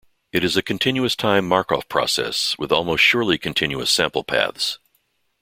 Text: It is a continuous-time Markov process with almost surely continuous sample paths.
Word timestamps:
It 0.31 0.43
is 0.43 0.57
a 0.57 0.63
continuous-time 0.63 1.47
Markov 1.47 1.87
process 1.87 2.57
with 2.57 2.71
almost 2.71 3.03
surely 3.03 3.37
continuous 3.37 3.91
sample 3.91 4.23
paths. 4.23 4.79